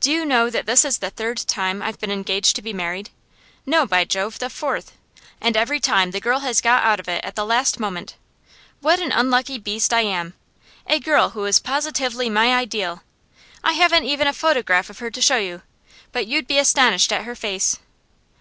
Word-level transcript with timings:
Do 0.00 0.12
you 0.12 0.24
know 0.24 0.50
that 0.50 0.66
this 0.66 0.84
is 0.84 0.98
the 0.98 1.10
third 1.10 1.36
time 1.36 1.82
I've 1.82 1.98
been 1.98 2.12
engaged 2.12 2.54
to 2.54 2.62
be 2.62 2.72
married? 2.72 3.10
no, 3.66 3.84
by 3.88 4.04
Jove, 4.04 4.38
the 4.38 4.48
fourth! 4.48 4.92
And 5.40 5.56
every 5.56 5.80
time 5.80 6.12
the 6.12 6.20
girl 6.20 6.38
has 6.38 6.60
got 6.60 6.84
out 6.84 7.00
of 7.00 7.08
it 7.08 7.24
at 7.24 7.34
the 7.34 7.44
last 7.44 7.80
moment. 7.80 8.14
What 8.80 9.00
an 9.00 9.10
unlucky 9.10 9.58
beast 9.58 9.92
I 9.92 10.02
am! 10.02 10.34
A 10.86 11.00
girl 11.00 11.30
who 11.30 11.40
was 11.40 11.58
positively 11.58 12.30
my 12.30 12.54
ideal! 12.54 13.02
I 13.64 13.72
haven't 13.72 14.04
even 14.04 14.28
a 14.28 14.32
photograph 14.32 14.90
of 14.90 15.00
her 15.00 15.10
to 15.10 15.20
show 15.20 15.38
you; 15.38 15.62
but 16.12 16.28
you'd 16.28 16.46
be 16.46 16.58
astonished 16.58 17.10
at 17.10 17.24
her 17.24 17.34
face. 17.34 17.80